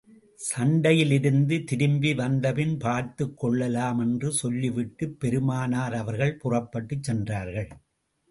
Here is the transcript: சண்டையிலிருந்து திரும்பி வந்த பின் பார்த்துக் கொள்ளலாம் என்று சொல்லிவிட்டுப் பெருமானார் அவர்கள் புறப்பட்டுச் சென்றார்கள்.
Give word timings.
சண்டையிலிருந்து 0.39 1.63
திரும்பி 1.63 2.13
வந்த 2.13 2.53
பின் 2.53 2.77
பார்த்துக் 2.77 3.37
கொள்ளலாம் 3.37 3.99
என்று 3.99 4.31
சொல்லிவிட்டுப் 4.31 5.19
பெருமானார் 5.19 5.93
அவர்கள் 5.93 6.37
புறப்பட்டுச் 6.37 7.03
சென்றார்கள். 7.03 7.69